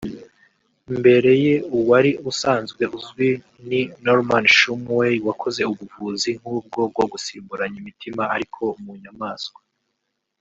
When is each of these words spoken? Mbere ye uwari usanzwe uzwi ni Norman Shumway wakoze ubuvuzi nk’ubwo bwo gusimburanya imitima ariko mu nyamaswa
Mbere 0.99 1.31
ye 1.43 1.55
uwari 1.77 2.11
usanzwe 2.31 2.83
uzwi 2.97 3.29
ni 3.67 3.81
Norman 4.05 4.45
Shumway 4.57 5.15
wakoze 5.27 5.61
ubuvuzi 5.71 6.29
nk’ubwo 6.39 6.79
bwo 6.91 7.05
gusimburanya 7.11 7.77
imitima 7.83 8.23
ariko 8.35 8.61
mu 8.83 8.93
nyamaswa 9.03 9.59